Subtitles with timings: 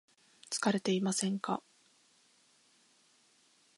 [0.49, 1.61] 疲れていませんか